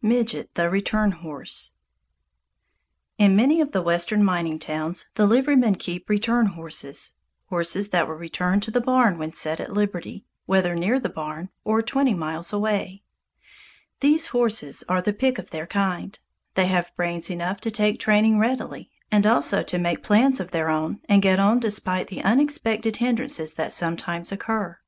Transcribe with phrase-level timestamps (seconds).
[0.00, 1.72] Midget, the Return Horse
[3.18, 7.14] In many of the Western mining towns, the liverymen keep "return horses,"
[7.46, 11.48] horses that will return to the barn when set at liberty, whether near the barn
[11.64, 13.02] or twenty miles away.
[13.98, 16.16] These horses are the pick of their kind.
[16.54, 20.70] They have brains enough to take training readily, and also to make plans of their
[20.70, 24.78] own and get on despite the unexpected hindrances that sometimes occur.